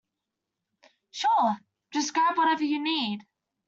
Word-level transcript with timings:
Sure, 1.11 1.57
just 1.93 2.15
grab 2.15 2.35
whatever 2.35 2.63
you 2.63 2.81
need. 2.81 3.19